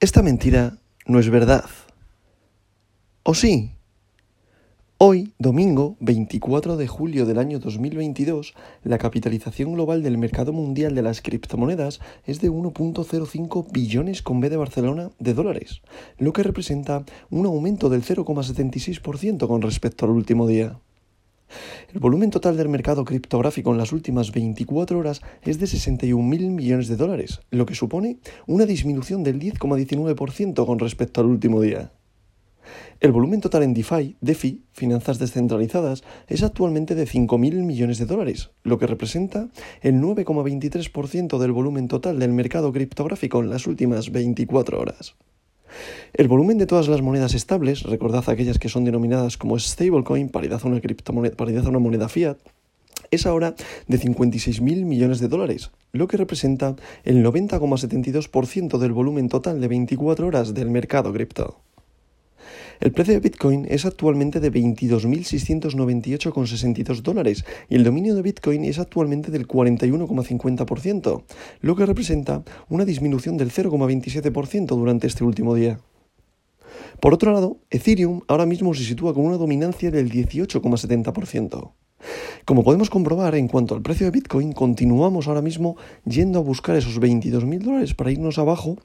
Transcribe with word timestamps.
Esta 0.00 0.22
mentira 0.22 0.78
no 1.06 1.18
es 1.18 1.28
verdad. 1.28 1.64
¿O 3.24 3.34
sí? 3.34 3.72
Hoy, 4.96 5.32
domingo 5.40 5.96
24 5.98 6.76
de 6.76 6.86
julio 6.86 7.26
del 7.26 7.40
año 7.40 7.58
2022, 7.58 8.54
la 8.84 8.98
capitalización 8.98 9.72
global 9.72 10.04
del 10.04 10.16
mercado 10.16 10.52
mundial 10.52 10.94
de 10.94 11.02
las 11.02 11.20
criptomonedas 11.20 11.98
es 12.26 12.40
de 12.40 12.48
1.05 12.48 13.72
billones 13.72 14.22
con 14.22 14.38
B 14.38 14.50
de 14.50 14.56
Barcelona 14.56 15.10
de 15.18 15.34
dólares, 15.34 15.82
lo 16.16 16.32
que 16.32 16.44
representa 16.44 17.04
un 17.28 17.46
aumento 17.46 17.88
del 17.88 18.04
0,76% 18.04 19.48
con 19.48 19.62
respecto 19.62 20.04
al 20.04 20.12
último 20.12 20.46
día. 20.46 20.78
El 21.92 22.00
volumen 22.00 22.30
total 22.30 22.56
del 22.56 22.68
mercado 22.68 23.04
criptográfico 23.04 23.72
en 23.72 23.78
las 23.78 23.92
últimas 23.92 24.32
24 24.32 24.98
horas 24.98 25.22
es 25.42 25.58
de 25.58 25.66
61.000 25.66 26.50
millones 26.50 26.88
de 26.88 26.96
dólares, 26.96 27.40
lo 27.50 27.66
que 27.66 27.74
supone 27.74 28.18
una 28.46 28.66
disminución 28.66 29.22
del 29.22 29.40
10,19% 29.40 30.66
con 30.66 30.78
respecto 30.78 31.20
al 31.20 31.28
último 31.28 31.60
día. 31.60 31.92
El 33.00 33.12
volumen 33.12 33.40
total 33.40 33.62
en 33.62 33.74
DeFi, 33.74 34.16
DeFi, 34.20 34.64
finanzas 34.72 35.18
descentralizadas, 35.18 36.02
es 36.26 36.42
actualmente 36.42 36.94
de 36.94 37.06
5.000 37.06 37.64
millones 37.64 37.98
de 37.98 38.06
dólares, 38.06 38.50
lo 38.64 38.78
que 38.78 38.86
representa 38.86 39.48
el 39.80 40.00
9,23% 40.00 41.38
del 41.38 41.52
volumen 41.52 41.88
total 41.88 42.18
del 42.18 42.32
mercado 42.32 42.72
criptográfico 42.72 43.40
en 43.40 43.50
las 43.50 43.66
últimas 43.66 44.10
24 44.10 44.80
horas. 44.80 45.16
El 46.12 46.28
volumen 46.28 46.58
de 46.58 46.66
todas 46.66 46.88
las 46.88 47.02
monedas 47.02 47.34
estables, 47.34 47.82
recordad 47.82 48.28
aquellas 48.28 48.58
que 48.58 48.68
son 48.68 48.84
denominadas 48.84 49.36
como 49.36 49.58
stablecoin, 49.58 50.28
paridad 50.28 50.60
a 50.62 50.68
una, 50.68 50.80
criptomoneda, 50.80 51.36
paridad 51.36 51.66
a 51.66 51.70
una 51.70 51.78
moneda 51.78 52.08
fiat, 52.08 52.38
es 53.10 53.26
ahora 53.26 53.54
de 53.86 53.98
56.000 53.98 54.84
millones 54.84 55.20
de 55.20 55.28
dólares, 55.28 55.70
lo 55.92 56.08
que 56.08 56.16
representa 56.16 56.76
el 57.04 57.24
90,72% 57.24 58.78
del 58.78 58.92
volumen 58.92 59.28
total 59.28 59.60
de 59.60 59.68
24 59.68 60.26
horas 60.26 60.54
del 60.54 60.70
mercado 60.70 61.12
cripto. 61.12 61.60
El 62.80 62.92
precio 62.92 63.14
de 63.14 63.20
Bitcoin 63.20 63.66
es 63.68 63.84
actualmente 63.84 64.38
de 64.38 64.52
22.698,62 64.52 67.02
dólares 67.02 67.44
y 67.68 67.74
el 67.74 67.82
dominio 67.82 68.14
de 68.14 68.22
Bitcoin 68.22 68.62
es 68.64 68.78
actualmente 68.78 69.32
del 69.32 69.48
41,50%, 69.48 71.24
lo 71.60 71.74
que 71.74 71.86
representa 71.86 72.44
una 72.68 72.84
disminución 72.84 73.36
del 73.36 73.50
0,27% 73.50 74.68
durante 74.68 75.08
este 75.08 75.24
último 75.24 75.56
día. 75.56 75.80
Por 77.00 77.14
otro 77.14 77.32
lado, 77.32 77.56
Ethereum 77.70 78.20
ahora 78.28 78.46
mismo 78.46 78.72
se 78.74 78.84
sitúa 78.84 79.12
con 79.12 79.26
una 79.26 79.38
dominancia 79.38 79.90
del 79.90 80.08
18,70%. 80.10 81.72
Como 82.44 82.62
podemos 82.62 82.90
comprobar, 82.90 83.34
en 83.34 83.48
cuanto 83.48 83.74
al 83.74 83.82
precio 83.82 84.06
de 84.06 84.12
Bitcoin, 84.12 84.52
continuamos 84.52 85.26
ahora 85.26 85.42
mismo 85.42 85.76
yendo 86.04 86.38
a 86.38 86.42
buscar 86.42 86.76
esos 86.76 87.00
22.000 87.00 87.58
dólares 87.58 87.94
para 87.94 88.12
irnos 88.12 88.38
abajo 88.38 88.76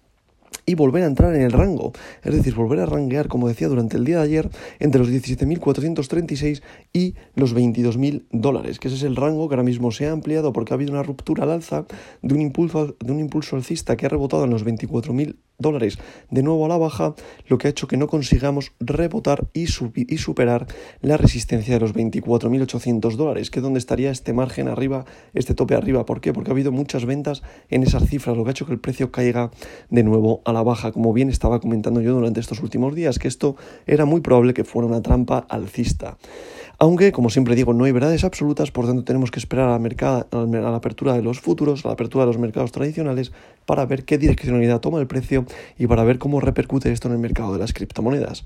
y 0.65 0.75
volver 0.75 1.03
a 1.03 1.07
entrar 1.07 1.35
en 1.35 1.41
el 1.41 1.51
rango, 1.51 1.93
es 2.23 2.33
decir, 2.33 2.55
volver 2.55 2.79
a 2.79 2.85
ranguear, 2.85 3.27
como 3.27 3.47
decía 3.47 3.67
durante 3.67 3.97
el 3.97 4.05
día 4.05 4.17
de 4.17 4.23
ayer, 4.23 4.49
entre 4.79 4.99
los 4.99 5.09
17.436 5.09 6.61
y 6.93 7.15
los 7.35 7.55
22.000 7.55 8.23
dólares, 8.31 8.79
que 8.79 8.87
ese 8.87 8.97
es 8.97 9.03
el 9.03 9.15
rango 9.15 9.47
que 9.49 9.55
ahora 9.55 9.63
mismo 9.63 9.91
se 9.91 10.07
ha 10.07 10.11
ampliado 10.11 10.53
porque 10.53 10.73
ha 10.73 10.75
habido 10.75 10.91
una 10.91 11.03
ruptura 11.03 11.43
al 11.43 11.51
alza 11.51 11.85
de 12.21 12.33
un 12.33 12.41
impulso, 12.41 12.95
de 12.99 13.11
un 13.11 13.19
impulso 13.19 13.55
alcista 13.55 13.97
que 13.97 14.05
ha 14.05 14.09
rebotado 14.09 14.45
en 14.45 14.51
los 14.51 14.65
24.000 14.65 15.35
dólares 15.59 15.99
de 16.29 16.43
nuevo 16.43 16.65
a 16.65 16.69
la 16.69 16.77
baja, 16.77 17.15
lo 17.47 17.57
que 17.57 17.67
ha 17.67 17.71
hecho 17.71 17.87
que 17.87 17.97
no 17.97 18.07
consigamos 18.07 18.73
rebotar 18.79 19.47
y, 19.53 19.63
y 19.63 20.17
superar 20.17 20.67
la 21.01 21.17
resistencia 21.17 21.75
de 21.75 21.79
los 21.79 21.93
24.800 21.93 23.15
dólares, 23.15 23.49
que 23.49 23.59
es 23.59 23.63
donde 23.63 23.79
estaría 23.79 24.11
este 24.11 24.33
margen 24.33 24.67
arriba, 24.67 25.05
este 25.33 25.53
tope 25.53 25.75
arriba. 25.75 26.05
¿Por 26.05 26.21
qué? 26.21 26.33
Porque 26.33 26.51
ha 26.51 26.53
habido 26.53 26.71
muchas 26.71 27.05
ventas 27.05 27.43
en 27.69 27.83
esas 27.83 28.07
cifras, 28.07 28.37
lo 28.37 28.43
que 28.43 28.49
ha 28.49 28.51
hecho 28.51 28.65
que 28.65 28.73
el 28.73 28.79
precio 28.79 29.11
caiga 29.11 29.51
de 29.89 30.03
nuevo 30.03 30.41
a 30.45 30.52
la 30.53 30.63
baja, 30.63 30.91
como 30.91 31.13
bien 31.13 31.29
estaba 31.29 31.59
comentando 31.59 32.01
yo 32.01 32.13
durante 32.13 32.39
estos 32.39 32.61
últimos 32.61 32.95
días, 32.95 33.19
que 33.19 33.27
esto 33.27 33.55
era 33.85 34.05
muy 34.05 34.21
probable 34.21 34.53
que 34.53 34.63
fuera 34.63 34.87
una 34.87 35.01
trampa 35.01 35.45
alcista. 35.49 36.17
Aunque, 36.79 37.11
como 37.11 37.29
siempre 37.29 37.55
digo, 37.55 37.73
no 37.73 37.85
hay 37.85 37.91
verdades 37.91 38.23
absolutas, 38.23 38.71
por 38.71 38.85
tanto 38.85 39.03
tenemos 39.03 39.31
que 39.31 39.39
esperar 39.39 39.69
a 39.69 39.79
la, 39.79 40.27
a 40.31 40.45
la 40.45 40.75
apertura 40.75 41.13
de 41.13 41.21
los 41.21 41.39
futuros, 41.39 41.85
a 41.85 41.89
la 41.89 41.93
apertura 41.93 42.25
de 42.25 42.27
los 42.27 42.39
mercados 42.39 42.71
tradicionales, 42.71 43.31
para 43.65 43.85
ver 43.85 44.05
qué 44.05 44.17
direccionalidad 44.17 44.79
toma 44.79 44.99
el 44.99 45.07
precio 45.07 45.45
y 45.77 45.87
para 45.87 46.03
ver 46.03 46.17
cómo 46.17 46.39
repercute 46.39 46.91
esto 46.91 47.07
en 47.07 47.13
el 47.13 47.19
mercado 47.19 47.53
de 47.53 47.59
las 47.59 47.73
criptomonedas. 47.73 48.45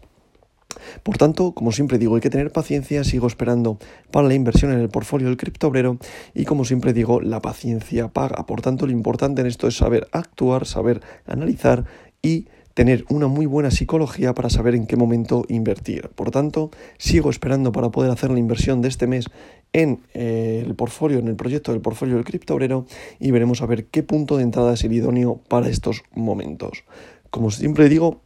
Por 1.03 1.17
tanto, 1.17 1.53
como 1.53 1.71
siempre 1.71 1.97
digo, 1.97 2.15
hay 2.15 2.21
que 2.21 2.29
tener 2.29 2.51
paciencia, 2.51 3.03
sigo 3.03 3.27
esperando 3.27 3.77
para 4.11 4.27
la 4.27 4.33
inversión 4.33 4.71
en 4.71 4.79
el 4.79 4.89
portfolio 4.89 5.27
del 5.27 5.37
criptobrero 5.37 5.97
y 6.33 6.45
como 6.45 6.65
siempre 6.65 6.93
digo, 6.93 7.21
la 7.21 7.41
paciencia 7.41 8.07
paga. 8.07 8.45
Por 8.45 8.61
tanto, 8.61 8.85
lo 8.85 8.91
importante 8.91 9.41
en 9.41 9.47
esto 9.47 9.67
es 9.67 9.77
saber 9.77 10.07
actuar, 10.11 10.65
saber 10.65 11.01
analizar 11.25 11.85
y 12.21 12.47
tener 12.77 13.05
una 13.09 13.25
muy 13.25 13.47
buena 13.47 13.71
psicología 13.71 14.35
para 14.35 14.51
saber 14.51 14.75
en 14.75 14.85
qué 14.85 14.95
momento 14.95 15.45
invertir. 15.49 16.09
Por 16.09 16.29
tanto, 16.29 16.69
sigo 16.99 17.31
esperando 17.31 17.71
para 17.71 17.89
poder 17.89 18.11
hacer 18.11 18.29
la 18.29 18.37
inversión 18.37 18.83
de 18.83 18.87
este 18.87 19.07
mes 19.07 19.25
en 19.73 20.01
eh, 20.13 20.63
el 20.63 20.75
portfolio, 20.75 21.17
en 21.17 21.27
el 21.27 21.35
proyecto 21.35 21.71
del 21.71 21.81
portfolio 21.81 22.13
del 22.13 22.23
criptobrero 22.23 22.85
y 23.19 23.31
veremos 23.31 23.63
a 23.63 23.65
ver 23.65 23.85
qué 23.85 24.03
punto 24.03 24.37
de 24.37 24.43
entrada 24.43 24.75
es 24.75 24.83
el 24.83 24.93
idóneo 24.93 25.41
para 25.47 25.69
estos 25.69 26.03
momentos. 26.13 26.83
Como 27.31 27.49
siempre 27.49 27.89
digo, 27.89 28.21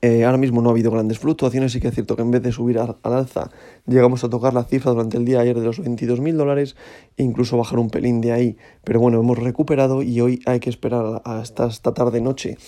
eh, 0.00 0.24
ahora 0.24 0.38
mismo 0.38 0.62
no 0.62 0.68
ha 0.68 0.72
habido 0.72 0.92
grandes 0.92 1.18
fluctuaciones, 1.18 1.72
sí 1.72 1.80
que 1.80 1.88
es 1.88 1.94
cierto 1.94 2.14
que 2.14 2.22
en 2.22 2.30
vez 2.30 2.40
de 2.40 2.52
subir 2.52 2.78
al, 2.78 2.96
alza 3.02 3.50
llegamos 3.86 4.22
a 4.22 4.30
tocar 4.30 4.54
la 4.54 4.62
cifra 4.62 4.92
durante 4.92 5.16
el 5.16 5.24
día 5.24 5.40
ayer 5.40 5.58
de 5.58 5.64
los 5.64 5.80
22.000 5.82 6.34
dólares 6.34 6.76
e 7.16 7.24
incluso 7.24 7.56
bajar 7.56 7.80
un 7.80 7.90
pelín 7.90 8.20
de 8.20 8.30
ahí. 8.30 8.56
Pero 8.84 9.00
bueno, 9.00 9.18
hemos 9.18 9.38
recuperado 9.38 10.02
y 10.02 10.20
hoy 10.20 10.40
hay 10.46 10.60
que 10.60 10.70
esperar 10.70 11.20
hasta 11.24 11.66
esta 11.66 11.94
tarde-noche 11.94 12.58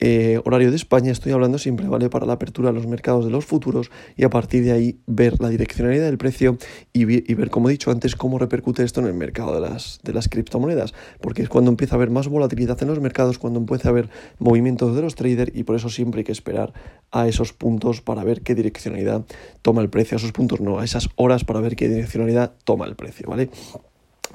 eh, 0.00 0.40
horario 0.44 0.70
de 0.70 0.76
España, 0.76 1.10
estoy 1.10 1.32
hablando 1.32 1.58
siempre, 1.58 1.88
¿vale? 1.88 2.08
Para 2.08 2.24
la 2.24 2.34
apertura 2.34 2.68
de 2.68 2.74
los 2.74 2.86
mercados 2.86 3.24
de 3.24 3.30
los 3.30 3.44
futuros 3.44 3.90
y 4.16 4.24
a 4.24 4.30
partir 4.30 4.64
de 4.64 4.72
ahí 4.72 5.00
ver 5.06 5.40
la 5.40 5.48
direccionalidad 5.48 6.04
del 6.04 6.18
precio 6.18 6.56
y, 6.92 7.04
ver, 7.04 7.50
como 7.50 7.68
he 7.68 7.72
dicho 7.72 7.90
antes, 7.90 8.14
cómo 8.14 8.38
repercute 8.38 8.84
esto 8.84 9.00
en 9.00 9.06
el 9.06 9.14
mercado 9.14 9.54
de 9.54 9.60
las, 9.60 9.98
de 10.04 10.12
las 10.12 10.28
criptomonedas, 10.28 10.94
porque 11.20 11.42
es 11.42 11.48
cuando 11.48 11.70
empieza 11.70 11.94
a 11.94 11.96
haber 11.96 12.10
más 12.10 12.28
volatilidad 12.28 12.80
en 12.82 12.88
los 12.88 13.00
mercados, 13.00 13.38
cuando 13.38 13.58
empieza 13.58 13.88
a 13.88 13.90
haber 13.90 14.08
movimientos 14.38 14.94
de 14.94 15.02
los 15.02 15.16
traders 15.16 15.52
y 15.54 15.64
por 15.64 15.74
eso 15.74 15.88
siempre 15.88 16.20
hay 16.20 16.24
que 16.24 16.32
esperar 16.32 16.72
a 17.10 17.26
esos 17.26 17.52
puntos 17.52 18.00
para 18.00 18.22
ver 18.22 18.42
qué 18.42 18.54
direccionalidad 18.54 19.24
toma 19.62 19.82
el 19.82 19.90
precio, 19.90 20.16
a 20.16 20.18
esos 20.18 20.32
puntos 20.32 20.60
no, 20.60 20.78
a 20.78 20.84
esas 20.84 21.08
horas 21.16 21.44
para 21.44 21.60
ver 21.60 21.74
qué 21.74 21.88
direccionalidad 21.88 22.54
toma 22.64 22.86
el 22.86 22.94
precio, 22.94 23.28
¿vale? 23.28 23.50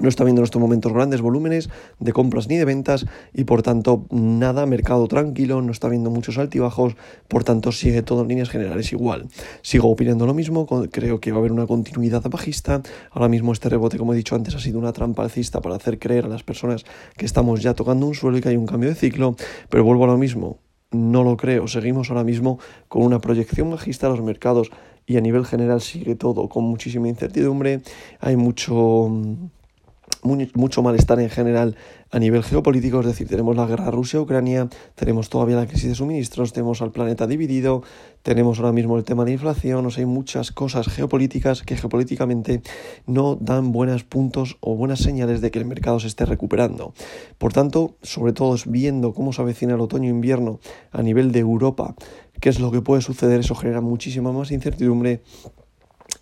No 0.00 0.08
está 0.08 0.24
viendo 0.24 0.40
en 0.40 0.44
estos 0.44 0.60
momentos 0.60 0.92
grandes 0.92 1.20
volúmenes 1.20 1.70
de 2.00 2.12
compras 2.12 2.48
ni 2.48 2.56
de 2.56 2.64
ventas 2.64 3.06
y 3.32 3.44
por 3.44 3.62
tanto 3.62 4.06
nada, 4.10 4.66
mercado 4.66 5.06
tranquilo, 5.06 5.62
no 5.62 5.70
está 5.70 5.88
viendo 5.88 6.10
muchos 6.10 6.36
altibajos, 6.38 6.96
por 7.28 7.44
tanto 7.44 7.70
sigue 7.72 8.02
todo 8.02 8.22
en 8.22 8.28
líneas 8.28 8.50
generales 8.50 8.92
igual. 8.92 9.28
Sigo 9.62 9.88
opinando 9.90 10.26
lo 10.26 10.34
mismo, 10.34 10.66
creo 10.90 11.20
que 11.20 11.30
va 11.30 11.38
a 11.38 11.40
haber 11.40 11.52
una 11.52 11.66
continuidad 11.66 12.22
bajista. 12.28 12.82
Ahora 13.10 13.28
mismo 13.28 13.52
este 13.52 13.68
rebote, 13.68 13.98
como 13.98 14.12
he 14.12 14.16
dicho 14.16 14.34
antes, 14.34 14.54
ha 14.54 14.60
sido 14.60 14.78
una 14.78 14.92
trampa 14.92 15.22
alcista 15.22 15.60
para 15.60 15.76
hacer 15.76 15.98
creer 15.98 16.24
a 16.24 16.28
las 16.28 16.42
personas 16.42 16.84
que 17.16 17.26
estamos 17.26 17.62
ya 17.62 17.74
tocando 17.74 18.06
un 18.06 18.14
suelo 18.14 18.38
y 18.38 18.40
que 18.40 18.48
hay 18.48 18.56
un 18.56 18.66
cambio 18.66 18.88
de 18.88 18.96
ciclo, 18.96 19.36
pero 19.68 19.84
vuelvo 19.84 20.04
a 20.04 20.08
lo 20.08 20.18
mismo. 20.18 20.58
No 20.90 21.24
lo 21.24 21.36
creo, 21.36 21.66
seguimos 21.66 22.10
ahora 22.10 22.22
mismo 22.22 22.58
con 22.88 23.02
una 23.02 23.20
proyección 23.20 23.70
bajista 23.70 24.06
a 24.06 24.10
los 24.10 24.22
mercados 24.22 24.70
y 25.06 25.16
a 25.16 25.20
nivel 25.20 25.44
general 25.44 25.80
sigue 25.80 26.14
todo 26.14 26.48
con 26.48 26.64
muchísima 26.64 27.08
incertidumbre, 27.08 27.82
hay 28.20 28.36
mucho 28.36 29.10
mucho 30.24 30.82
malestar 30.82 31.20
en 31.20 31.30
general 31.30 31.76
a 32.10 32.18
nivel 32.18 32.42
geopolítico, 32.42 33.00
es 33.00 33.06
decir, 33.06 33.28
tenemos 33.28 33.56
la 33.56 33.66
guerra 33.66 33.90
Rusia-Ucrania, 33.90 34.68
tenemos 34.94 35.28
todavía 35.28 35.56
la 35.56 35.66
crisis 35.66 35.88
de 35.88 35.94
suministros, 35.94 36.52
tenemos 36.52 36.80
al 36.80 36.92
planeta 36.92 37.26
dividido, 37.26 37.82
tenemos 38.22 38.58
ahora 38.58 38.72
mismo 38.72 38.96
el 38.96 39.04
tema 39.04 39.24
de 39.24 39.32
inflación, 39.32 39.84
o 39.84 39.90
sea, 39.90 40.02
hay 40.02 40.06
muchas 40.06 40.52
cosas 40.52 40.88
geopolíticas 40.88 41.62
que 41.62 41.76
geopolíticamente 41.76 42.62
no 43.06 43.36
dan 43.36 43.72
buenos 43.72 44.04
puntos 44.04 44.56
o 44.60 44.76
buenas 44.76 45.00
señales 45.00 45.40
de 45.40 45.50
que 45.50 45.58
el 45.58 45.66
mercado 45.66 46.00
se 46.00 46.06
esté 46.06 46.24
recuperando. 46.24 46.94
Por 47.38 47.52
tanto, 47.52 47.96
sobre 48.02 48.32
todo 48.32 48.56
viendo 48.66 49.12
cómo 49.12 49.32
se 49.32 49.42
avecina 49.42 49.74
el 49.74 49.80
otoño-invierno 49.80 50.60
a 50.92 51.02
nivel 51.02 51.32
de 51.32 51.40
Europa, 51.40 51.96
qué 52.40 52.48
es 52.48 52.60
lo 52.60 52.70
que 52.70 52.80
puede 52.80 53.02
suceder, 53.02 53.40
eso 53.40 53.54
genera 53.54 53.80
muchísima 53.80 54.32
más 54.32 54.50
incertidumbre 54.50 55.22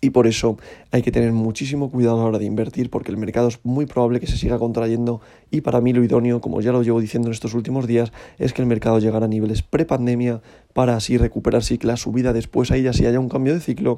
y 0.03 0.09
por 0.09 0.27
eso 0.27 0.57
hay 0.91 1.01
que 1.01 1.13
tener 1.13 1.31
muchísimo 1.31 1.89
cuidado 1.89 2.17
a 2.17 2.23
la 2.23 2.27
hora 2.27 2.39
de 2.39 2.45
invertir 2.45 2.89
porque 2.89 3.09
el 3.09 3.15
mercado 3.15 3.47
es 3.47 3.59
muy 3.63 3.85
probable 3.85 4.19
que 4.19 4.27
se 4.27 4.37
siga 4.37 4.59
contrayendo 4.59 5.21
y 5.49 5.61
para 5.61 5.79
mí 5.79 5.93
lo 5.93 6.03
idóneo, 6.03 6.41
como 6.41 6.59
ya 6.59 6.73
lo 6.73 6.83
llevo 6.83 6.99
diciendo 6.99 7.29
en 7.29 7.33
estos 7.33 7.53
últimos 7.53 7.87
días, 7.87 8.11
es 8.37 8.51
que 8.51 8.61
el 8.61 8.67
mercado 8.67 8.99
llegara 8.99 9.25
a 9.25 9.29
niveles 9.29 9.63
prepandemia 9.63 10.41
para 10.73 10.97
así 10.97 11.17
recuperarse 11.17 11.75
y 11.75 11.77
la 11.83 11.95
subida 11.95 12.33
después 12.33 12.69
ahí 12.71 12.83
ya 12.83 12.91
sí 12.91 13.05
haya 13.05 13.19
un 13.19 13.29
cambio 13.29 13.53
de 13.53 13.61
ciclo 13.61 13.95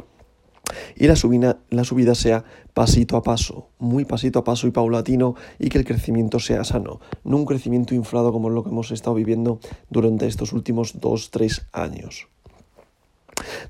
y 0.95 1.07
la 1.07 1.15
subida, 1.15 1.57
la 1.71 1.83
subida 1.83 2.13
sea 2.13 2.43
pasito 2.75 3.17
a 3.17 3.23
paso, 3.23 3.69
muy 3.79 4.05
pasito 4.05 4.39
a 4.39 4.43
paso 4.43 4.67
y 4.67 4.71
paulatino 4.71 5.33
y 5.57 5.69
que 5.69 5.79
el 5.79 5.85
crecimiento 5.85 6.37
sea 6.39 6.63
sano, 6.63 6.99
no 7.23 7.37
un 7.37 7.45
crecimiento 7.45 7.95
inflado 7.95 8.31
como 8.31 8.51
lo 8.51 8.63
que 8.63 8.69
hemos 8.69 8.91
estado 8.91 9.15
viviendo 9.15 9.59
durante 9.89 10.27
estos 10.27 10.53
últimos 10.53 10.99
dos, 10.99 11.31
tres 11.31 11.65
años. 11.71 12.27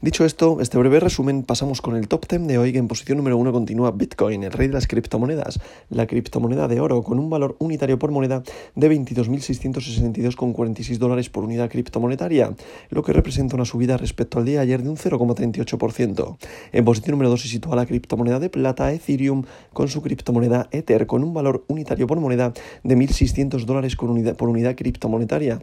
Dicho 0.02 0.26
esto, 0.26 0.60
este 0.60 0.78
breve 0.78 1.00
resumen, 1.00 1.44
pasamos 1.44 1.82
con 1.82 1.96
el 1.96 2.10
top 2.10 2.28
10 2.28 2.48
de 2.48 2.58
hoy, 2.58 2.74
que 2.74 2.80
en 2.80 2.90
posición 2.90 3.18
número 3.18 3.38
1 3.38 3.54
continúa 3.54 3.92
Bitcoin, 3.92 4.44
el 4.44 4.52
rey 4.52 4.68
de 4.68 4.74
las 4.74 4.88
criptomonedas, 4.88 5.62
la 5.90 6.06
criptomoneda 6.06 6.68
de 6.68 6.82
oro, 6.82 7.02
con 7.02 7.18
un 7.18 7.30
valor 7.30 7.56
unitario 7.60 7.98
por 7.98 8.12
moneda 8.12 8.44
de 8.76 8.92
22.662,46 8.92 10.98
dólares 10.98 11.30
por 11.30 11.46
unidad 11.46 11.70
criptomonetaria, 11.70 12.54
lo 12.90 13.04
que 13.04 13.14
representa 13.14 13.56
una 13.56 13.64
subida 13.64 13.96
respecto 13.96 14.38
al 14.38 14.46
día 14.46 14.60
de 14.60 14.64
ayer 14.64 14.84
de 14.84 14.90
un 14.90 14.98
0,38%. 14.98 16.38
En 16.74 16.86
posición 16.86 17.12
número 17.12 17.30
2 17.30 17.42
se 17.42 17.48
sitúa 17.48 17.78
la 17.78 17.86
criptomoneda 17.86 18.40
de 18.40 18.50
plata, 18.50 18.92
Ethereum, 18.92 19.44
con 19.72 19.88
su 19.88 20.02
criptomoneda 20.02 20.68
Ether, 20.72 21.08
con 21.08 21.24
un 21.24 21.34
valor 21.34 21.64
unitario 21.70 22.06
por 22.06 22.20
moneda 22.20 22.52
de 22.84 22.98
1.600 22.98 23.64
dólares 23.64 23.96
por 23.96 24.10
unidad, 24.10 24.36
por 24.36 24.50
unidad 24.50 24.76
criptomonetaria 24.76 25.62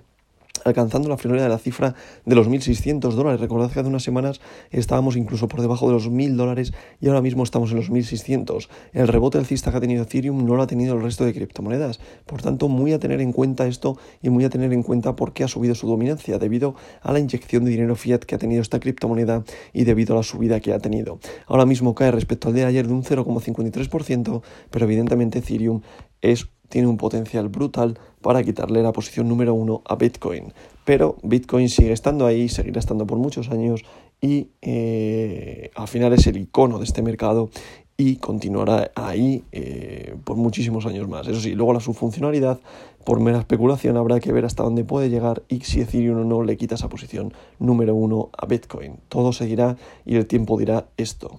alcanzando 0.64 1.08
la 1.08 1.16
friolera 1.16 1.44
de 1.44 1.50
la 1.50 1.58
cifra 1.58 1.94
de 2.24 2.34
los 2.34 2.48
1.600 2.48 3.12
dólares. 3.12 3.40
Recordad 3.40 3.70
que 3.70 3.80
hace 3.80 3.88
unas 3.88 4.02
semanas 4.02 4.40
estábamos 4.70 5.16
incluso 5.16 5.48
por 5.48 5.60
debajo 5.60 5.86
de 5.88 5.94
los 5.94 6.08
1.000 6.08 6.36
dólares 6.36 6.72
y 7.00 7.08
ahora 7.08 7.20
mismo 7.20 7.42
estamos 7.42 7.70
en 7.70 7.76
los 7.76 7.90
1.600. 7.90 8.68
El 8.92 9.08
rebote 9.08 9.38
alcista 9.38 9.70
que 9.70 9.76
ha 9.78 9.80
tenido 9.80 10.02
Ethereum 10.02 10.44
no 10.44 10.56
lo 10.56 10.62
ha 10.62 10.66
tenido 10.66 10.94
el 10.94 11.02
resto 11.02 11.24
de 11.24 11.34
criptomonedas. 11.34 12.00
Por 12.26 12.42
tanto, 12.42 12.68
muy 12.68 12.92
a 12.92 12.98
tener 12.98 13.20
en 13.20 13.32
cuenta 13.32 13.66
esto 13.66 13.98
y 14.22 14.30
muy 14.30 14.44
a 14.44 14.50
tener 14.50 14.72
en 14.72 14.82
cuenta 14.82 15.16
por 15.16 15.32
qué 15.32 15.44
ha 15.44 15.48
subido 15.48 15.74
su 15.74 15.86
dominancia, 15.86 16.38
debido 16.38 16.74
a 17.02 17.12
la 17.12 17.18
inyección 17.18 17.64
de 17.64 17.70
dinero 17.70 17.96
fiat 17.96 18.20
que 18.20 18.34
ha 18.34 18.38
tenido 18.38 18.62
esta 18.62 18.80
criptomoneda 18.80 19.44
y 19.72 19.84
debido 19.84 20.14
a 20.14 20.18
la 20.18 20.22
subida 20.22 20.60
que 20.60 20.72
ha 20.72 20.78
tenido. 20.78 21.18
Ahora 21.46 21.66
mismo 21.66 21.94
cae 21.94 22.10
respecto 22.10 22.48
al 22.48 22.54
de 22.54 22.64
ayer 22.64 22.86
de 22.86 22.92
un 22.92 23.04
0,53%, 23.04 24.42
pero 24.70 24.84
evidentemente 24.84 25.38
Ethereum 25.38 25.82
es 26.20 26.48
tiene 26.72 26.88
un 26.88 26.96
potencial 26.96 27.50
brutal 27.50 27.98
para 28.22 28.42
quitarle 28.42 28.82
la 28.82 28.92
posición 28.92 29.28
número 29.28 29.52
uno 29.52 29.82
a 29.84 29.94
Bitcoin. 29.94 30.54
Pero 30.86 31.18
Bitcoin 31.22 31.68
sigue 31.68 31.92
estando 31.92 32.24
ahí, 32.24 32.48
seguirá 32.48 32.80
estando 32.80 33.06
por 33.06 33.18
muchos 33.18 33.50
años 33.50 33.84
y 34.22 34.48
eh, 34.62 35.70
al 35.74 35.86
final 35.86 36.14
es 36.14 36.26
el 36.28 36.38
icono 36.38 36.78
de 36.78 36.84
este 36.84 37.02
mercado 37.02 37.50
y 37.98 38.16
continuará 38.16 38.90
ahí 38.94 39.44
eh, 39.52 40.16
por 40.24 40.38
muchísimos 40.38 40.86
años 40.86 41.06
más. 41.08 41.28
Eso 41.28 41.40
sí, 41.40 41.54
luego 41.54 41.74
la 41.74 41.80
subfuncionalidad, 41.80 42.58
por 43.04 43.20
mera 43.20 43.38
especulación, 43.38 43.98
habrá 43.98 44.18
que 44.18 44.32
ver 44.32 44.46
hasta 44.46 44.62
dónde 44.62 44.82
puede 44.82 45.10
llegar 45.10 45.42
y 45.48 45.60
si 45.60 45.82
Ethereum 45.82 46.20
o 46.20 46.24
no 46.24 46.42
le 46.42 46.56
quita 46.56 46.76
esa 46.76 46.88
posición 46.88 47.34
número 47.58 47.94
uno 47.94 48.30
a 48.38 48.46
Bitcoin. 48.46 48.96
Todo 49.10 49.34
seguirá 49.34 49.76
y 50.06 50.16
el 50.16 50.26
tiempo 50.26 50.56
dirá 50.56 50.86
esto. 50.96 51.36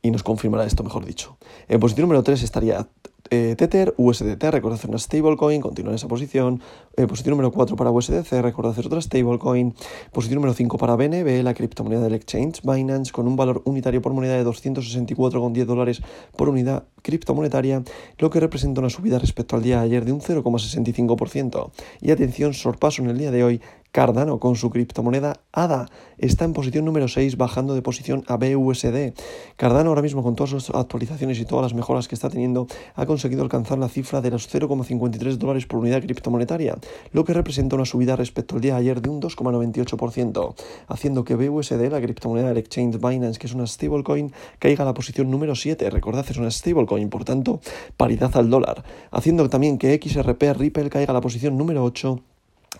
Y 0.00 0.12
nos 0.12 0.22
confirmará 0.22 0.64
esto, 0.64 0.84
mejor 0.84 1.04
dicho. 1.04 1.38
En 1.66 1.80
posición 1.80 2.04
número 2.04 2.22
3 2.22 2.40
estaría 2.42 2.86
eh, 3.30 3.54
Tether, 3.56 3.94
USDT, 3.96 4.42
recordad 4.50 4.78
hacer 4.78 4.90
una 4.90 4.98
stablecoin, 4.98 5.60
continuar 5.60 5.92
en 5.92 5.96
esa 5.96 6.08
posición. 6.08 6.60
Eh, 6.96 7.06
posición 7.06 7.30
número 7.32 7.50
4 7.50 7.76
para 7.76 7.90
USDC, 7.90 8.42
recordad 8.42 8.72
hacer 8.72 8.86
otra 8.86 9.00
stablecoin. 9.00 9.74
Posición 10.12 10.36
número 10.36 10.54
5 10.54 10.76
para 10.78 10.96
BNB, 10.96 11.42
la 11.42 11.54
criptomoneda 11.54 12.02
del 12.02 12.14
exchange 12.14 12.62
Binance, 12.62 13.12
con 13.12 13.26
un 13.26 13.36
valor 13.36 13.62
unitario 13.64 14.02
por 14.02 14.12
moneda 14.12 14.34
de 14.34 14.44
264,10 14.44 15.64
dólares 15.64 16.02
por 16.36 16.48
unidad 16.48 16.84
criptomonetaria, 17.02 17.82
lo 18.18 18.30
que 18.30 18.40
representa 18.40 18.80
una 18.80 18.90
subida 18.90 19.18
respecto 19.18 19.56
al 19.56 19.62
día 19.62 19.78
de 19.78 19.84
ayer 19.84 20.04
de 20.04 20.12
un 20.12 20.20
0,65%. 20.20 21.70
Y 22.00 22.10
atención, 22.10 22.54
sorpaso 22.54 23.02
en 23.02 23.10
el 23.10 23.18
día 23.18 23.30
de 23.30 23.44
hoy 23.44 23.60
Cardano 23.92 24.40
con 24.40 24.56
su 24.56 24.70
criptomoneda 24.70 25.42
ADA 25.52 25.86
está 26.16 26.46
en 26.46 26.54
posición 26.54 26.86
número 26.86 27.08
6 27.08 27.36
bajando 27.36 27.74
de 27.74 27.82
posición 27.82 28.24
a 28.26 28.38
BUSD. 28.38 29.12
Cardano 29.56 29.90
ahora 29.90 30.00
mismo 30.00 30.22
con 30.22 30.34
todas 30.34 30.48
sus 30.48 30.70
actualizaciones 30.70 31.38
y 31.38 31.44
todas 31.44 31.64
las 31.64 31.74
mejoras 31.74 32.08
que 32.08 32.14
está 32.14 32.30
teniendo 32.30 32.66
ha 32.94 33.04
conseguido 33.04 33.42
alcanzar 33.42 33.76
la 33.76 33.90
cifra 33.90 34.22
de 34.22 34.30
los 34.30 34.48
0,53 34.48 35.36
dólares 35.36 35.66
por 35.66 35.80
unidad 35.80 36.00
criptomonetaria, 36.00 36.78
lo 37.12 37.26
que 37.26 37.34
representa 37.34 37.76
una 37.76 37.84
subida 37.84 38.16
respecto 38.16 38.54
al 38.54 38.62
día 38.62 38.76
de 38.76 38.80
ayer 38.80 39.02
de 39.02 39.10
un 39.10 39.20
2,98%, 39.20 40.54
haciendo 40.88 41.24
que 41.24 41.36
BUSD, 41.36 41.90
la 41.90 42.00
criptomoneda 42.00 42.48
del 42.48 42.56
exchange 42.56 42.96
Binance, 42.98 43.38
que 43.38 43.46
es 43.46 43.52
una 43.52 43.66
stablecoin, 43.66 44.32
caiga 44.58 44.84
a 44.84 44.86
la 44.86 44.94
posición 44.94 45.30
número 45.30 45.54
7. 45.54 45.90
Recordad, 45.90 46.24
es 46.30 46.38
una 46.38 46.50
stablecoin, 46.50 47.10
por 47.10 47.26
tanto, 47.26 47.60
paridad 47.98 48.34
al 48.38 48.48
dólar, 48.48 48.84
haciendo 49.10 49.46
también 49.50 49.76
que 49.76 50.00
XRP 50.02 50.54
Ripple 50.56 50.88
caiga 50.88 51.10
a 51.10 51.14
la 51.14 51.20
posición 51.20 51.58
número 51.58 51.84
8 51.84 52.22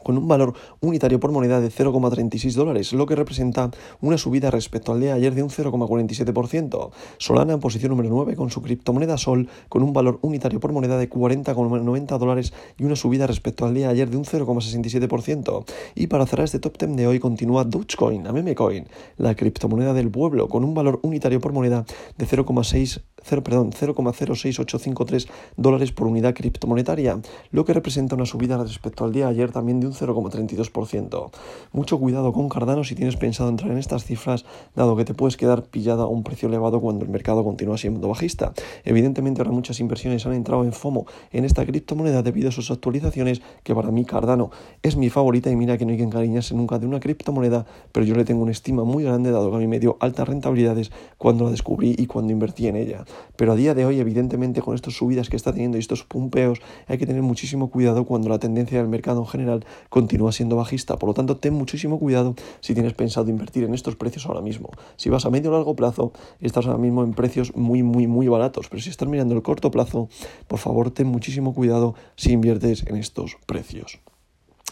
con 0.02 0.18
un 0.18 0.28
valor 0.28 0.54
unitario 0.80 1.20
por 1.20 1.32
moneda 1.32 1.60
de 1.60 1.68
0,36 1.68 2.54
dólares, 2.54 2.92
lo 2.92 3.06
que 3.06 3.16
representa 3.16 3.70
una 4.00 4.18
subida 4.18 4.50
respecto 4.50 4.92
al 4.92 5.00
día 5.00 5.10
de 5.10 5.16
ayer 5.16 5.34
de 5.34 5.42
un 5.42 5.50
0,47%. 5.50 6.90
Solana 7.18 7.54
en 7.54 7.60
posición 7.60 7.90
número 7.90 8.08
9 8.10 8.36
con 8.36 8.50
su 8.50 8.62
criptomoneda 8.62 9.16
Sol 9.18 9.48
con 9.68 9.82
un 9.82 9.92
valor 9.92 10.18
unitario 10.22 10.60
por 10.60 10.72
moneda 10.72 10.98
de 10.98 11.08
40,90 11.08 12.18
dólares 12.18 12.52
y 12.78 12.84
una 12.84 12.96
subida 12.96 13.26
respecto 13.26 13.66
al 13.66 13.74
día 13.74 13.86
de 13.86 13.92
ayer 13.92 14.10
de 14.10 14.16
un 14.16 14.24
0,67%. 14.24 15.64
Y 15.94 16.06
para 16.06 16.26
cerrar 16.26 16.44
este 16.44 16.58
top 16.58 16.78
10 16.78 16.96
de 16.96 17.06
hoy 17.06 17.18
continúa 17.18 17.64
Dogecoin, 17.64 18.26
a 18.26 18.32
memecoin, 18.32 18.86
la 19.16 19.34
criptomoneda 19.34 19.94
del 19.94 20.10
pueblo 20.10 20.48
con 20.48 20.64
un 20.64 20.74
valor 20.74 21.00
unitario 21.02 21.40
por 21.40 21.52
moneda 21.52 21.84
de 22.16 22.26
0,6 22.26 23.02
0,06853 23.28 25.28
dólares 25.56 25.92
por 25.92 26.06
unidad 26.06 26.34
criptomonetaria, 26.34 27.20
lo 27.50 27.64
que 27.64 27.72
representa 27.72 28.16
una 28.16 28.26
subida 28.26 28.62
respecto 28.62 29.04
al 29.04 29.12
día 29.12 29.26
de 29.26 29.32
ayer 29.32 29.52
también 29.52 29.80
de 29.80 29.86
un 29.86 29.92
0,32%. 29.92 31.30
Mucho 31.72 31.98
cuidado 31.98 32.32
con 32.32 32.48
Cardano 32.48 32.84
si 32.84 32.94
tienes 32.94 33.16
pensado 33.16 33.48
entrar 33.48 33.70
en 33.70 33.78
estas 33.78 34.04
cifras, 34.04 34.44
dado 34.74 34.96
que 34.96 35.04
te 35.04 35.14
puedes 35.14 35.36
quedar 35.36 35.64
pillada 35.64 36.04
a 36.04 36.06
un 36.06 36.22
precio 36.22 36.48
elevado 36.48 36.80
cuando 36.80 37.04
el 37.04 37.10
mercado 37.10 37.44
continúa 37.44 37.78
siendo 37.78 38.08
bajista. 38.08 38.52
Evidentemente 38.84 39.40
ahora 39.40 39.52
muchas 39.52 39.80
inversiones 39.80 40.26
han 40.26 40.34
entrado 40.34 40.64
en 40.64 40.72
FOMO 40.72 41.06
en 41.32 41.44
esta 41.44 41.64
criptomoneda 41.64 42.22
debido 42.22 42.48
a 42.48 42.52
sus 42.52 42.70
actualizaciones, 42.70 43.42
que 43.62 43.74
para 43.74 43.90
mí 43.90 44.04
Cardano 44.04 44.50
es 44.82 44.96
mi 44.96 45.10
favorita 45.10 45.50
y 45.50 45.56
mira 45.56 45.78
que 45.78 45.84
no 45.84 45.92
hay 45.92 45.98
que 45.98 46.04
encariñarse 46.04 46.54
nunca 46.54 46.78
de 46.78 46.86
una 46.86 47.00
criptomoneda, 47.00 47.66
pero 47.92 48.06
yo 48.06 48.14
le 48.14 48.24
tengo 48.24 48.42
una 48.42 48.52
estima 48.52 48.84
muy 48.84 49.04
grande 49.04 49.30
dado 49.30 49.50
que 49.50 49.56
a 49.56 49.60
mí 49.60 49.66
me 49.66 49.80
dio 49.80 49.96
altas 50.00 50.28
rentabilidades 50.28 50.90
cuando 51.18 51.44
la 51.44 51.50
descubrí 51.50 51.94
y 51.98 52.06
cuando 52.06 52.32
invertí 52.32 52.66
en 52.66 52.76
ella. 52.76 53.04
Pero 53.36 53.52
a 53.52 53.56
día 53.56 53.74
de 53.74 53.84
hoy, 53.84 53.98
evidentemente, 54.00 54.60
con 54.60 54.74
estas 54.74 54.94
subidas 54.94 55.28
que 55.28 55.36
está 55.36 55.52
teniendo 55.52 55.76
y 55.76 55.80
estos 55.80 56.04
pumpeos, 56.04 56.60
hay 56.86 56.98
que 56.98 57.06
tener 57.06 57.22
muchísimo 57.22 57.70
cuidado 57.70 58.04
cuando 58.04 58.28
la 58.28 58.38
tendencia 58.38 58.78
del 58.78 58.88
mercado 58.88 59.20
en 59.20 59.26
general 59.26 59.64
continúa 59.88 60.32
siendo 60.32 60.56
bajista. 60.56 60.98
Por 60.98 61.08
lo 61.08 61.14
tanto, 61.14 61.36
ten 61.36 61.54
muchísimo 61.54 61.98
cuidado 61.98 62.34
si 62.60 62.74
tienes 62.74 62.94
pensado 62.94 63.30
invertir 63.30 63.64
en 63.64 63.74
estos 63.74 63.96
precios 63.96 64.26
ahora 64.26 64.40
mismo. 64.40 64.70
Si 64.96 65.10
vas 65.10 65.24
a 65.24 65.30
medio 65.30 65.50
o 65.50 65.54
largo 65.54 65.74
plazo, 65.74 66.12
estás 66.40 66.66
ahora 66.66 66.78
mismo 66.78 67.02
en 67.04 67.14
precios 67.14 67.54
muy, 67.56 67.82
muy, 67.82 68.06
muy 68.06 68.28
baratos. 68.28 68.68
Pero 68.68 68.82
si 68.82 68.90
estás 68.90 69.08
mirando 69.08 69.34
el 69.34 69.42
corto 69.42 69.70
plazo, 69.70 70.08
por 70.46 70.58
favor, 70.58 70.90
ten 70.90 71.06
muchísimo 71.06 71.54
cuidado 71.54 71.94
si 72.16 72.32
inviertes 72.32 72.84
en 72.86 72.96
estos 72.96 73.36
precios. 73.46 74.00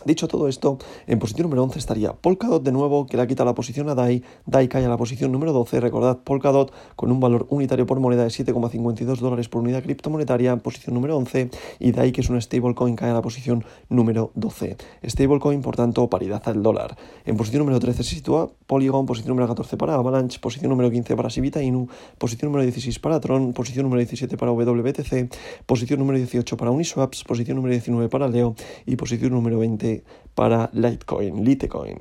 Dicho 0.05 0.29
todo 0.29 0.49
esto, 0.49 0.79
en 1.07 1.19
posición 1.19 1.45
número 1.45 1.63
11 1.65 1.79
estaría 1.79 2.15
Polkadot 2.15 2.63
de 2.63 2.73
nuevo, 2.73 3.07
que 3.07 3.19
le 3.19 3.23
ha 3.23 3.27
quitado 3.27 3.51
la 3.51 3.55
posición 3.55 3.91
a 3.91 3.95
DAI. 3.95 4.23
DAI 4.47 4.69
cae 4.69 4.87
a 4.87 4.89
la 4.89 4.97
posición 4.97 5.31
número 5.31 5.53
12. 5.53 5.79
Recordad, 5.79 6.19
Polkadot 6.19 6.73
con 6.97 7.13
un 7.13 7.21
valor 7.21 7.47
unitario 7.51 7.85
por 7.85 8.01
moneda 8.01 8.25
de 8.25 8.31
7,52 8.31 9.19
dólares 9.19 9.51
por 9.51 9.61
unidad 9.61 9.83
criptomonetaria, 9.83 10.57
posición 10.57 10.95
número 10.95 11.19
11. 11.19 11.51
Y 11.79 11.93
DAI, 11.93 12.13
que 12.13 12.23
es 12.23 12.31
una 12.31 12.41
stablecoin, 12.41 12.97
cae 12.97 13.11
a 13.11 13.15
la 13.15 13.21
posición 13.21 13.65
número 13.91 14.31
12. 14.37 14.79
Stablecoin, 15.05 15.61
por 15.61 15.77
tanto, 15.77 16.09
paridad 16.09 16.43
al 16.47 16.63
dólar. 16.63 16.97
En 17.27 17.37
posición 17.37 17.61
número 17.61 17.79
13 17.79 18.03
se 18.03 18.15
sitúa 18.15 18.51
Polygon, 18.67 19.05
posición 19.05 19.31
número 19.31 19.49
14 19.49 19.77
para 19.77 19.95
Avalanche, 19.95 20.39
posición 20.41 20.71
número 20.71 20.91
15 20.91 21.15
para 21.15 21.29
Sivita 21.29 21.63
Inu, 21.63 21.89
posición 22.17 22.51
número 22.51 22.65
16 22.65 22.99
para 23.01 23.21
Tron, 23.21 23.53
posición 23.53 23.85
número 23.85 24.01
17 24.01 24.39
para 24.39 24.53
WBTC, 24.53 25.29
posición 25.67 26.01
número 26.01 26.17
18 26.17 26.57
para 26.57 26.71
Uniswaps, 26.71 27.25
posición 27.25 27.57
número 27.57 27.73
19 27.73 28.09
para 28.09 28.29
Leo 28.29 28.55
y 28.87 28.97
posición 28.97 29.33
número 29.33 29.59
20 29.59 29.90
para 30.35 30.71
Litecoin, 30.73 31.45
Litecoin. 31.45 31.99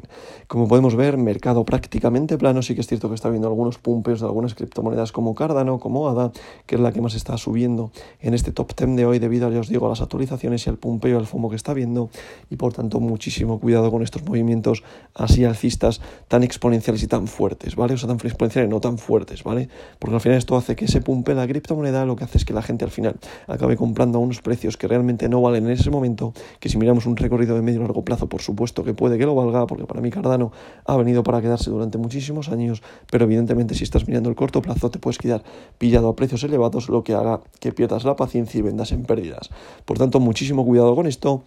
Como 0.48 0.67
podemos 0.67 0.96
ver, 0.96 1.17
mercado 1.17 1.65
prácticamente 1.65 2.38
plano. 2.38 2.62
Sí 2.62 2.74
que 2.74 2.81
es 2.81 2.88
cierto 2.88 3.10
que 3.10 3.15
está 3.15 3.27
habiendo 3.27 3.48
algunos 3.48 3.77
pumpeos 3.77 4.22
de 4.22 4.27
algunas 4.27 4.55
criptomonedas 4.55 5.12
como 5.12 5.36
Cardano, 5.36 5.79
como 5.79 6.08
ADA, 6.08 6.31
que 6.65 6.75
es 6.75 6.81
la 6.81 6.91
que 6.91 7.01
más 7.01 7.15
está 7.15 7.38
subiendo 7.38 7.91
en 8.22 8.34
este 8.34 8.51
top 8.51 8.74
10 8.75 8.96
de 8.96 9.05
hoy 9.05 9.19
debido, 9.19 9.51
ya 9.51 9.60
os 9.60 9.67
digo, 9.67 9.88
a 9.88 9.89
las 9.89 10.01
actualizaciones 10.01 10.65
y 10.65 10.69
al 10.69 10.77
pumpeo, 10.77 11.17
al 11.17 11.25
FOMO 11.25 11.50
que 11.50 11.58
está 11.58 11.74
viendo. 11.74 12.10
Y 12.50 12.55
por 12.55 12.72
tanto, 12.72 13.00
muchísimo 13.00 13.60
cuidado 13.60 13.91
con 13.91 14.03
estos 14.03 14.24
movimientos 14.24 14.84
así 15.13 15.43
alcistas 15.43 16.00
tan 16.27 16.43
exponenciales 16.43 17.03
y 17.03 17.08
tan 17.08 17.27
fuertes, 17.27 17.75
¿vale? 17.75 17.96
O 17.96 17.98
sea, 17.98 18.08
tan 18.08 18.19
exponenciales, 18.24 18.69
no 18.69 18.79
tan 18.79 18.98
fuertes, 18.98 19.43
¿vale? 19.43 19.69
Porque 20.00 20.15
al 20.15 20.22
final 20.22 20.38
esto 20.38 20.55
hace 20.55 20.75
que 20.77 20.86
ese 20.86 21.01
pumpe 21.01 21.36
la 21.36 21.46
criptomoneda, 21.46 22.05
lo 22.05 22.15
que 22.15 22.24
hace 22.24 22.38
es 22.38 22.46
que 22.46 22.53
la 22.53 22.62
gente 22.62 22.86
al 22.86 22.91
final 22.91 23.17
acabe 23.48 23.75
comprando 23.75 24.17
a 24.17 24.22
unos 24.22 24.41
precios 24.41 24.77
que 24.77 24.88
realmente 24.88 25.27
no 25.27 25.41
valen 25.41 25.65
en 25.65 25.72
ese 25.72 25.89
momento, 25.89 26.34
que 26.62 26.69
si 26.69 26.77
miramos 26.77 27.05
un 27.05 27.17
recorrido 27.17 27.55
de 27.55 27.62
medio 27.62 27.78
largo 27.79 28.03
plazo, 28.03 28.27
por 28.27 28.41
supuesto 28.41 28.83
que 28.83 28.93
puede 28.93 29.17
que 29.17 29.25
lo 29.25 29.36
valga, 29.36 29.67
porque 29.67 29.86
para 29.86 30.01
mí 30.01 30.09
Cardano 30.09 30.51
ha 30.86 30.98
venido 30.98 31.24
para 31.24 31.41
quedarse 31.41 31.69
durante 31.69 31.98
muchísimos 31.98 32.50
años, 32.50 32.81
pero 33.12 33.25
evidentemente 33.25 33.75
si 33.75 33.83
estás 33.83 34.07
mirando 34.07 34.29
el 34.29 34.36
corto 34.36 34.62
plazo 34.62 34.89
te 34.89 35.00
puedes 35.00 35.17
quedar 35.17 35.43
pillado 35.77 36.09
a 36.09 36.15
precios 36.15 36.43
elevados, 36.43 36.89
lo 36.89 37.03
que 37.03 37.13
haga 37.13 37.41
que 37.59 37.71
pierdas 37.71 38.03
la 38.03 38.15
paciencia 38.15 38.59
y 38.59 38.62
vendas 38.62 38.91
en 38.91 39.03
pérdidas. 39.03 39.50
Por 39.86 39.98
tanto, 39.98 40.19
muchísimo 40.19 40.65
cuidado 40.65 40.95
con 40.95 41.07
esto. 41.07 41.43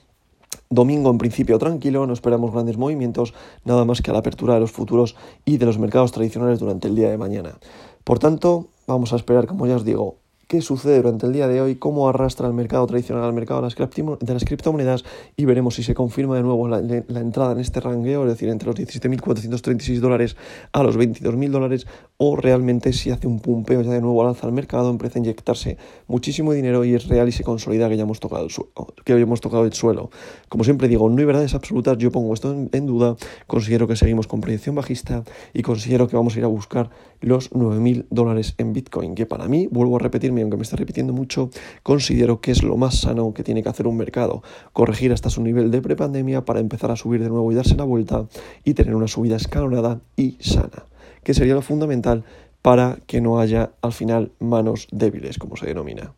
Domingo 0.69 1.11
en 1.11 1.19
principio 1.19 1.59
tranquilo, 1.59 2.07
no 2.07 2.13
esperamos 2.13 2.53
grandes 2.53 2.77
movimientos, 2.79 3.35
nada 3.65 3.85
más 3.85 4.01
que 4.01 4.11
a 4.11 4.15
la 4.15 4.21
apertura 4.21 4.55
de 4.55 4.61
los 4.61 4.73
futuros 4.73 5.17
y 5.45 5.59
de 5.59 5.67
los 5.67 5.79
mercados 5.79 6.13
tradicionales 6.13 6.61
durante 6.61 6.89
el 6.89 6.95
día 6.95 7.11
de 7.11 7.19
mañana. 7.19 7.59
Por 8.05 8.19
tanto, 8.19 8.69
vamos 8.87 9.13
a 9.13 9.17
esperar, 9.17 9.47
como 9.47 9.67
ya 9.67 9.77
os 9.77 9.85
digo, 9.85 10.17
qué 10.53 10.61
sucede 10.61 10.99
durante 10.99 11.25
el 11.25 11.33
día 11.33 11.49
de 11.49 11.63
hoy, 11.63 11.77
cómo 11.77 12.11
arrastra 12.11 12.47
el 12.47 12.53
mercado 12.53 12.87
tradicional 12.87 13.25
al 13.25 13.33
mercado 13.33 13.63
de 13.63 14.35
las, 14.35 14.45
criptomonedas 14.45 15.03
y 15.35 15.47
veremos 15.47 15.77
si 15.77 15.83
se 15.83 15.95
confirma 15.95 16.37
de 16.37 16.43
nuevo 16.43 16.69
la, 16.69 16.79
entrada 16.79 17.53
en 17.53 17.59
este 17.59 17.81
rangueo, 17.81 18.25
es 18.25 18.33
decir, 18.33 18.51
entre 18.51 18.67
los 18.67 18.77
17.436 18.77 20.01
dólares 20.01 20.37
a 20.73 20.83
los 20.83 20.99
22.000 20.99 21.49
dólares, 21.49 21.87
o 22.19 22.37
realmente 22.37 22.93
si 22.93 23.11
hace 23.11 23.27
un 23.27 23.41
pumpeo 23.41 23.81
ya 23.81 23.93
de 23.93 24.03
nuevo 24.03 24.21
al 24.21 24.29
alza 24.29 24.47
al 24.47 24.53
mercado, 24.53 24.91
empieza 24.91 25.19
a 25.19 25.21
inyectarse 25.21 25.79
muchísimo 26.07 26.53
dinero 26.53 26.85
y 26.85 26.97
es 26.97 27.09
real 27.09 27.31
y 27.31 27.33
se 27.33 27.45
consolida 27.45 27.89
que 27.89 27.97
ya 27.97 28.03
hemos 28.03 28.21
tocado 28.21 28.45
el 28.45 28.51
suelo. 28.51 28.73
Que 29.07 29.15
habíamos 29.15 29.41
tocado 29.41 29.65
el 29.65 29.73
suelo. 29.73 30.11
Como 30.51 30.65
siempre 30.65 30.87
digo, 30.87 31.09
no 31.09 31.17
hay 31.17 31.25
verdades 31.25 31.55
absolutas, 31.55 31.97
yo 31.97 32.13
pongo 32.13 32.35
esto 32.35 32.55
en 32.71 32.87
duda, 32.87 33.17
considero 33.47 33.89
que 33.89 33.97
seguimos 33.97 34.27
con 34.27 34.43
proyección 34.43 34.75
bajista 34.75 35.25
y 35.55 35.63
considero 35.63 36.09
que 36.09 36.17
vamos 36.17 36.37
a 36.37 36.41
ir 36.41 36.45
a 36.45 36.49
buscar 36.49 36.91
los 37.23 37.53
9.000 37.53 38.07
dólares 38.11 38.55
en 38.59 38.73
Bitcoin, 38.75 39.15
que 39.15 39.25
para 39.25 39.49
mí, 39.49 39.69
vuelvo 39.71 39.97
a 39.97 39.99
repetirme, 40.01 40.42
aunque 40.43 40.57
me 40.57 40.63
está 40.63 40.77
repitiendo 40.77 41.13
mucho, 41.13 41.51
considero 41.83 42.41
que 42.41 42.51
es 42.51 42.63
lo 42.63 42.77
más 42.77 43.01
sano 43.01 43.33
que 43.35 43.43
tiene 43.43 43.63
que 43.63 43.69
hacer 43.69 43.87
un 43.87 43.97
mercado, 43.97 44.43
corregir 44.73 45.13
hasta 45.13 45.31
su 45.31 45.43
nivel 45.43 45.71
de 45.71 45.81
prepandemia 45.81 46.45
para 46.45 46.61
empezar 46.61 46.91
a 46.91 46.97
subir 46.97 47.23
de 47.23 47.29
nuevo 47.29 47.51
y 47.53 47.55
darse 47.55 47.77
la 47.77 47.85
vuelta 47.85 48.27
y 48.65 48.75
tener 48.75 48.95
una 48.95 49.09
subida 49.09 49.37
escalonada 49.37 50.01
y 50.17 50.37
sana, 50.41 50.87
que 51.23 51.35
sería 51.35 51.55
lo 51.55 51.63
fundamental 51.63 52.25
para 52.63 52.99
que 53.07 53.21
no 53.21 53.41
haya 53.41 53.73
al 53.83 53.93
final 53.93 54.33
manos 54.39 54.87
débiles, 54.93 55.39
como 55.39 55.57
se 55.57 55.67
denomina. 55.67 56.15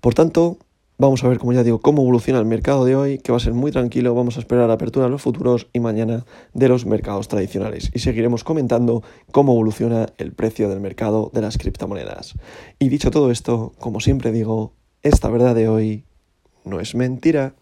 Por 0.00 0.14
tanto, 0.14 0.58
Vamos 1.00 1.22
a 1.22 1.28
ver, 1.28 1.38
como 1.38 1.52
ya 1.52 1.62
digo, 1.62 1.80
cómo 1.80 2.02
evoluciona 2.02 2.40
el 2.40 2.44
mercado 2.44 2.84
de 2.84 2.96
hoy, 2.96 3.18
que 3.18 3.30
va 3.30 3.38
a 3.38 3.40
ser 3.40 3.54
muy 3.54 3.70
tranquilo. 3.70 4.16
Vamos 4.16 4.36
a 4.36 4.40
esperar 4.40 4.66
la 4.66 4.74
apertura 4.74 5.04
de 5.06 5.12
los 5.12 5.22
futuros 5.22 5.68
y 5.72 5.78
mañana 5.78 6.26
de 6.54 6.68
los 6.68 6.86
mercados 6.86 7.28
tradicionales. 7.28 7.92
Y 7.94 8.00
seguiremos 8.00 8.42
comentando 8.42 9.04
cómo 9.30 9.52
evoluciona 9.52 10.08
el 10.18 10.32
precio 10.32 10.68
del 10.68 10.80
mercado 10.80 11.30
de 11.32 11.40
las 11.40 11.56
criptomonedas. 11.56 12.34
Y 12.80 12.88
dicho 12.88 13.12
todo 13.12 13.30
esto, 13.30 13.74
como 13.78 14.00
siempre 14.00 14.32
digo, 14.32 14.72
esta 15.02 15.30
verdad 15.30 15.54
de 15.54 15.68
hoy 15.68 16.04
no 16.64 16.80
es 16.80 16.96
mentira. 16.96 17.54